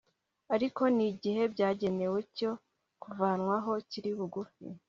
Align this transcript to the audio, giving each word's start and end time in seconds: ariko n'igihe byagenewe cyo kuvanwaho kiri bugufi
ariko 0.55 0.81
n'igihe 0.95 1.41
byagenewe 1.53 2.19
cyo 2.37 2.51
kuvanwaho 3.01 3.71
kiri 3.89 4.11
bugufi 4.17 4.65